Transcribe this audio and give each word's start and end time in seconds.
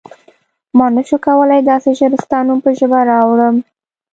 ما 0.77 0.85
نه 0.95 1.01
شو 1.07 1.17
کولای 1.25 1.61
داسې 1.71 1.89
ژر 1.99 2.11
ستا 2.23 2.39
نوم 2.47 2.59
په 2.65 2.71
ژبه 2.79 2.99
راوړم. 3.11 3.55